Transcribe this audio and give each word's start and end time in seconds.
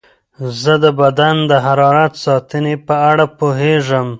زه 0.61 0.73
د 0.83 0.85
بدن 1.01 1.35
د 1.49 1.51
حرارت 1.65 2.13
ساتنې 2.25 2.75
په 2.87 2.95
اړه 3.09 3.25
پوهېږم. 3.37 4.07